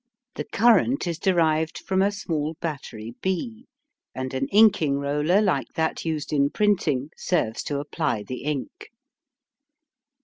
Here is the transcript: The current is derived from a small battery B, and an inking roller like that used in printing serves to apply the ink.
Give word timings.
The 0.33 0.45
current 0.45 1.05
is 1.05 1.19
derived 1.19 1.77
from 1.77 2.01
a 2.01 2.11
small 2.11 2.57
battery 2.59 3.13
B, 3.21 3.67
and 4.15 4.33
an 4.33 4.47
inking 4.47 4.97
roller 4.97 5.43
like 5.43 5.67
that 5.75 6.05
used 6.05 6.33
in 6.33 6.49
printing 6.49 7.11
serves 7.15 7.61
to 7.65 7.79
apply 7.79 8.23
the 8.23 8.41
ink. 8.45 8.89